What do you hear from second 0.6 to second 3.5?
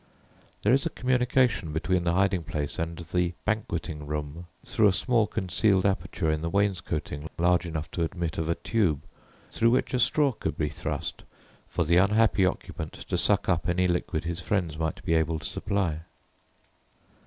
There is a communication between the hiding place and "the